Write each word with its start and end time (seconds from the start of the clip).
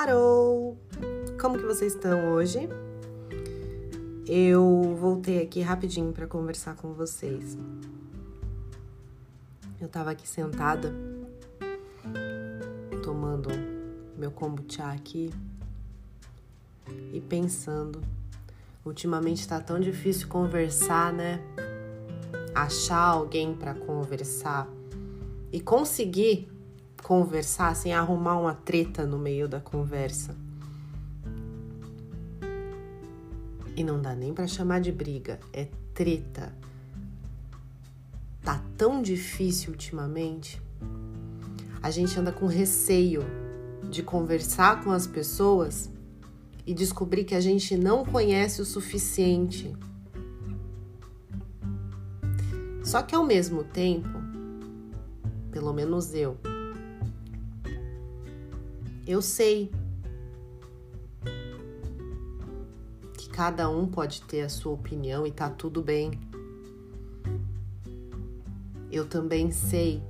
Hello! 0.00 0.76
Como 1.40 1.58
que 1.58 1.64
vocês 1.64 1.92
estão 1.92 2.32
hoje? 2.32 2.68
Eu 4.28 4.96
voltei 4.96 5.42
aqui 5.42 5.60
rapidinho 5.60 6.12
para 6.12 6.24
conversar 6.24 6.76
com 6.76 6.92
vocês. 6.92 7.58
Eu 9.80 9.88
tava 9.88 10.12
aqui 10.12 10.28
sentada, 10.28 10.94
tomando 13.02 13.48
meu 14.16 14.30
kombucha 14.30 14.84
aqui 14.84 15.34
e 17.12 17.20
pensando. 17.20 18.00
Ultimamente 18.84 19.48
tá 19.48 19.60
tão 19.60 19.80
difícil 19.80 20.28
conversar, 20.28 21.12
né? 21.12 21.40
Achar 22.54 23.04
alguém 23.04 23.52
para 23.52 23.74
conversar 23.74 24.68
e 25.50 25.60
conseguir 25.60 26.48
conversar 27.02 27.74
sem 27.74 27.92
arrumar 27.92 28.38
uma 28.38 28.54
treta 28.54 29.06
no 29.06 29.18
meio 29.18 29.48
da 29.48 29.60
conversa. 29.60 30.36
E 33.76 33.84
não 33.84 34.00
dá 34.00 34.14
nem 34.14 34.34
para 34.34 34.46
chamar 34.46 34.80
de 34.80 34.90
briga, 34.90 35.38
é 35.52 35.68
treta. 35.94 36.52
Tá 38.42 38.62
tão 38.76 39.00
difícil 39.00 39.70
ultimamente. 39.70 40.60
A 41.82 41.90
gente 41.90 42.18
anda 42.18 42.32
com 42.32 42.46
receio 42.46 43.22
de 43.88 44.02
conversar 44.02 44.82
com 44.82 44.90
as 44.90 45.06
pessoas 45.06 45.90
e 46.66 46.74
descobrir 46.74 47.24
que 47.24 47.34
a 47.34 47.40
gente 47.40 47.76
não 47.76 48.04
conhece 48.04 48.60
o 48.60 48.64
suficiente. 48.64 49.74
Só 52.84 53.02
que 53.02 53.14
ao 53.14 53.24
mesmo 53.24 53.64
tempo, 53.64 54.08
pelo 55.50 55.72
menos 55.72 56.14
eu, 56.14 56.36
eu 59.08 59.22
sei 59.22 59.70
que 63.14 63.30
cada 63.30 63.70
um 63.70 63.86
pode 63.86 64.20
ter 64.20 64.42
a 64.42 64.50
sua 64.50 64.74
opinião 64.74 65.26
e 65.26 65.32
tá 65.32 65.48
tudo 65.48 65.82
bem. 65.82 66.10
Eu 68.92 69.06
também 69.06 69.50
sei 69.50 70.02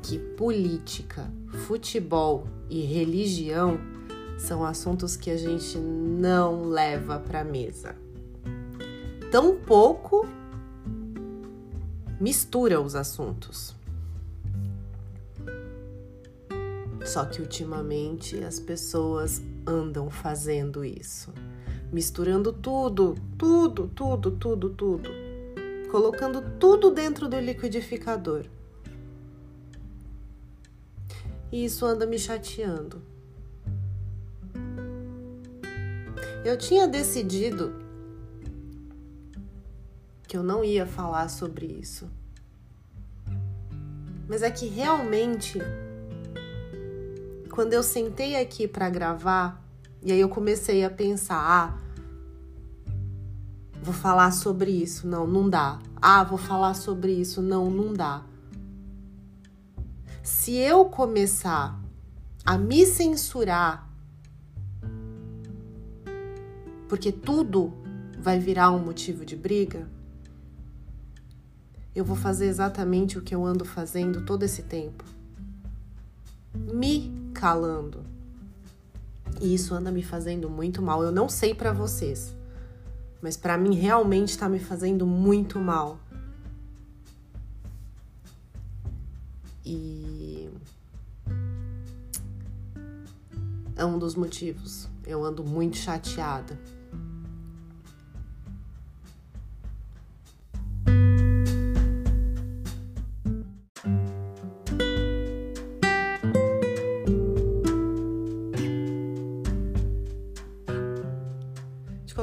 que 0.00 0.20
política, 0.36 1.28
futebol 1.66 2.46
e 2.68 2.82
religião 2.82 3.80
são 4.38 4.64
assuntos 4.64 5.16
que 5.16 5.32
a 5.32 5.36
gente 5.36 5.78
não 5.78 6.68
leva 6.68 7.18
para 7.18 7.42
mesa. 7.42 7.96
Tampouco 9.32 10.28
mistura 12.20 12.80
os 12.80 12.94
assuntos. 12.94 13.79
Só 17.10 17.24
que 17.24 17.40
ultimamente 17.40 18.38
as 18.44 18.60
pessoas 18.60 19.42
andam 19.66 20.08
fazendo 20.08 20.84
isso, 20.84 21.34
misturando 21.92 22.52
tudo, 22.52 23.16
tudo, 23.36 23.88
tudo, 23.88 24.30
tudo, 24.30 24.70
tudo, 24.70 25.10
colocando 25.90 26.40
tudo 26.60 26.88
dentro 26.92 27.28
do 27.28 27.36
liquidificador. 27.40 28.44
E 31.50 31.64
isso 31.64 31.84
anda 31.84 32.06
me 32.06 32.16
chateando. 32.16 33.02
Eu 36.44 36.56
tinha 36.56 36.86
decidido 36.86 37.74
que 40.28 40.36
eu 40.36 40.44
não 40.44 40.62
ia 40.62 40.86
falar 40.86 41.28
sobre 41.28 41.66
isso. 41.66 42.08
Mas 44.28 44.44
é 44.44 44.50
que 44.52 44.66
realmente 44.66 45.58
quando 47.60 47.74
eu 47.74 47.82
sentei 47.82 48.40
aqui 48.40 48.66
para 48.66 48.88
gravar, 48.88 49.62
e 50.02 50.10
aí 50.10 50.18
eu 50.18 50.30
comecei 50.30 50.82
a 50.82 50.88
pensar, 50.88 51.36
ah, 51.36 51.78
vou 53.82 53.92
falar 53.92 54.30
sobre 54.30 54.70
isso, 54.70 55.06
não, 55.06 55.26
não 55.26 55.46
dá. 55.46 55.78
Ah, 56.00 56.24
vou 56.24 56.38
falar 56.38 56.72
sobre 56.72 57.12
isso, 57.12 57.42
não, 57.42 57.70
não 57.70 57.92
dá. 57.92 58.24
Se 60.22 60.54
eu 60.54 60.86
começar 60.86 61.78
a 62.46 62.56
me 62.56 62.86
censurar, 62.86 63.86
porque 66.88 67.12
tudo 67.12 67.74
vai 68.18 68.38
virar 68.38 68.70
um 68.70 68.78
motivo 68.78 69.22
de 69.26 69.36
briga, 69.36 69.86
eu 71.94 72.06
vou 72.06 72.16
fazer 72.16 72.46
exatamente 72.46 73.18
o 73.18 73.22
que 73.22 73.34
eu 73.34 73.44
ando 73.44 73.66
fazendo 73.66 74.24
todo 74.24 74.44
esse 74.44 74.62
tempo. 74.62 75.04
Me 76.54 77.19
calando. 77.40 78.04
E 79.40 79.54
isso 79.54 79.74
anda 79.74 79.90
me 79.90 80.02
fazendo 80.02 80.50
muito 80.50 80.82
mal. 80.82 81.02
Eu 81.02 81.10
não 81.10 81.26
sei 81.26 81.54
para 81.54 81.72
vocês, 81.72 82.36
mas 83.22 83.34
para 83.34 83.56
mim 83.56 83.74
realmente 83.74 84.28
está 84.28 84.46
me 84.46 84.58
fazendo 84.58 85.06
muito 85.06 85.58
mal. 85.58 85.98
E 89.64 90.50
é 93.74 93.84
um 93.86 93.98
dos 93.98 94.14
motivos. 94.14 94.86
Eu 95.06 95.24
ando 95.24 95.42
muito 95.42 95.78
chateada. 95.78 96.58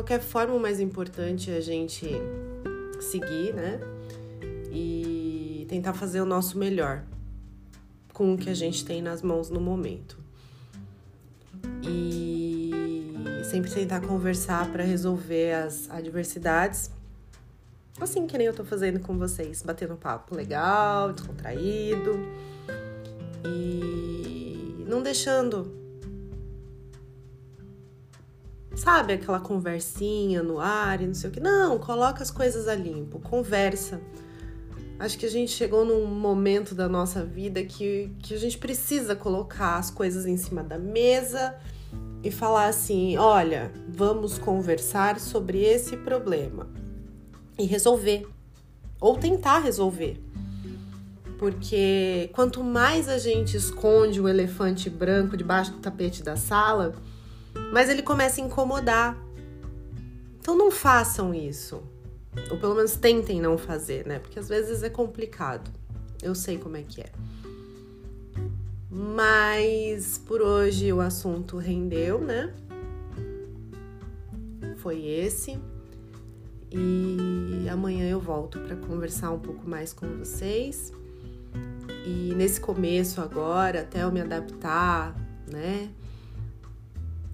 Qualquer 0.07 0.21
forma, 0.21 0.55
o 0.55 0.59
mais 0.59 0.79
importante 0.79 1.51
é 1.51 1.57
a 1.57 1.61
gente 1.61 2.09
seguir, 3.01 3.53
né? 3.53 3.77
E 4.71 5.65
tentar 5.67 5.93
fazer 5.93 6.21
o 6.21 6.25
nosso 6.25 6.57
melhor 6.57 7.03
com 8.13 8.33
o 8.33 8.37
que 8.37 8.49
a 8.49 8.53
gente 8.53 8.85
tem 8.85 9.01
nas 9.01 9.21
mãos 9.21 9.49
no 9.49 9.59
momento. 9.59 10.17
E 11.83 12.71
sempre 13.43 13.69
tentar 13.69 13.99
conversar 13.99 14.71
para 14.71 14.81
resolver 14.81 15.51
as 15.51 15.89
adversidades. 15.89 16.89
Assim 17.99 18.27
que 18.27 18.37
nem 18.37 18.47
eu 18.47 18.53
tô 18.53 18.63
fazendo 18.63 19.01
com 19.01 19.17
vocês, 19.17 19.61
batendo 19.61 19.95
um 19.95 19.97
papo 19.97 20.33
legal, 20.33 21.11
descontraído. 21.11 22.17
E 23.43 24.85
não 24.87 25.03
deixando 25.03 25.69
sabe, 28.77 29.13
aquela 29.13 29.39
conversinha 29.39 30.41
no 30.43 30.59
ar 30.59 31.01
e 31.01 31.07
não 31.07 31.13
sei 31.13 31.29
o 31.29 31.33
que. 31.33 31.39
Não, 31.39 31.77
coloca 31.77 32.21
as 32.21 32.31
coisas 32.31 32.67
a 32.67 32.75
limpo, 32.75 33.19
conversa. 33.19 33.99
Acho 34.99 35.17
que 35.17 35.25
a 35.25 35.29
gente 35.29 35.51
chegou 35.51 35.85
num 35.85 36.05
momento 36.05 36.73
da 36.73 36.89
nossa 36.89 37.23
vida 37.23 37.63
que, 37.63 38.11
que 38.19 38.33
a 38.33 38.37
gente 38.37 38.57
precisa 38.57 39.15
colocar 39.15 39.77
as 39.77 39.91
coisas 39.91 40.25
em 40.25 40.37
cima 40.37 40.63
da 40.63 40.79
mesa 40.79 41.55
e 42.23 42.31
falar 42.31 42.67
assim: 42.67 43.15
olha, 43.17 43.71
vamos 43.87 44.39
conversar 44.39 45.19
sobre 45.19 45.63
esse 45.63 45.97
problema 45.97 46.67
e 47.59 47.65
resolver, 47.65 48.27
ou 48.99 49.17
tentar 49.17 49.59
resolver. 49.59 50.19
Porque 51.37 52.31
quanto 52.33 52.63
mais 52.63 53.07
a 53.07 53.19
gente 53.19 53.55
esconde 53.55 54.19
o 54.19 54.27
elefante 54.27 54.89
branco 54.89 55.37
debaixo 55.37 55.71
do 55.71 55.77
tapete 55.77 56.23
da 56.23 56.35
sala, 56.35 56.95
mas 57.71 57.89
ele 57.89 58.01
começa 58.01 58.41
a 58.41 58.45
incomodar. 58.45 59.17
Então 60.39 60.57
não 60.57 60.71
façam 60.71 61.33
isso. 61.33 61.83
Ou 62.49 62.57
pelo 62.57 62.75
menos 62.75 62.95
tentem 62.95 63.41
não 63.41 63.57
fazer, 63.57 64.05
né? 64.05 64.19
Porque 64.19 64.39
às 64.39 64.47
vezes 64.47 64.83
é 64.83 64.89
complicado. 64.89 65.69
Eu 66.21 66.33
sei 66.33 66.57
como 66.57 66.77
é 66.77 66.83
que 66.83 67.01
é. 67.01 67.11
Mas 68.89 70.17
por 70.17 70.41
hoje 70.41 70.91
o 70.93 71.01
assunto 71.01 71.57
rendeu, 71.57 72.19
né? 72.19 72.53
Foi 74.77 75.05
esse. 75.05 75.59
E 76.71 77.67
amanhã 77.69 78.09
eu 78.09 78.19
volto 78.19 78.59
para 78.59 78.75
conversar 78.75 79.31
um 79.31 79.39
pouco 79.39 79.67
mais 79.67 79.93
com 79.93 80.07
vocês. 80.17 80.93
E 82.05 82.33
nesse 82.35 82.59
começo 82.59 83.19
agora, 83.21 83.81
até 83.81 84.03
eu 84.03 84.11
me 84.11 84.21
adaptar, 84.21 85.15
né? 85.51 85.89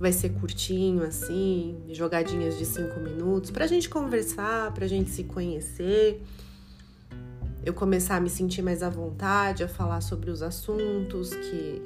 Vai 0.04 0.12
ser 0.12 0.32
curtinho 0.34 1.02
assim, 1.02 1.82
jogadinhas 1.88 2.58
de 2.58 2.66
cinco 2.66 3.00
minutos, 3.00 3.50
pra 3.52 3.66
gente 3.66 3.88
conversar, 3.88 4.74
pra 4.74 4.86
gente 4.86 5.10
se 5.10 5.24
conhecer, 5.24 6.22
eu 7.66 7.74
começar 7.74 8.18
a 8.18 8.20
me 8.20 8.30
sentir 8.30 8.62
mais 8.62 8.84
à 8.84 8.90
vontade, 8.90 9.64
a 9.64 9.68
falar 9.70 10.02
sobre 10.02 10.30
os 10.30 10.42
assuntos 10.42 11.34
que, 11.34 11.82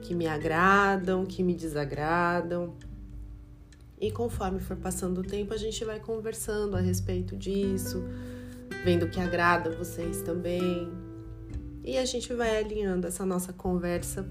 que 0.00 0.14
me 0.14 0.26
agradam, 0.26 1.26
que 1.26 1.42
me 1.42 1.54
desagradam. 1.54 2.72
E 4.00 4.10
conforme 4.10 4.58
for 4.58 4.78
passando 4.78 5.18
o 5.18 5.22
tempo, 5.22 5.52
a 5.52 5.58
gente 5.58 5.84
vai 5.84 6.00
conversando 6.00 6.74
a 6.74 6.80
respeito 6.80 7.36
disso, 7.36 8.02
vendo 8.82 9.04
o 9.04 9.10
que 9.10 9.20
agrada 9.20 9.76
vocês 9.76 10.22
também. 10.22 10.90
E 11.84 11.98
a 11.98 12.04
gente 12.06 12.32
vai 12.32 12.56
alinhando 12.56 13.06
essa 13.06 13.26
nossa 13.26 13.52
conversa 13.52 14.26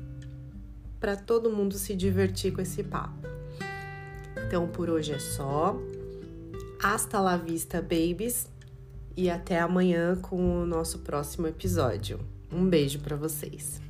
para 1.05 1.15
todo 1.15 1.51
mundo 1.51 1.77
se 1.77 1.95
divertir 1.95 2.51
com 2.51 2.61
esse 2.61 2.81
papo. 2.81 3.27
Então 4.47 4.67
por 4.67 4.89
hoje 4.89 5.13
é 5.13 5.19
só. 5.19 5.79
Hasta 6.81 7.21
la 7.21 7.37
vista, 7.37 7.79
babies, 7.79 8.47
e 9.15 9.29
até 9.29 9.59
amanhã 9.59 10.15
com 10.15 10.63
o 10.63 10.65
nosso 10.65 10.99
próximo 10.99 11.45
episódio. 11.45 12.19
Um 12.51 12.67
beijo 12.67 12.97
para 13.01 13.15
vocês. 13.15 13.84